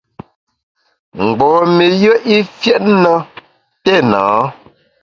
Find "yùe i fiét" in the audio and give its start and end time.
2.01-2.83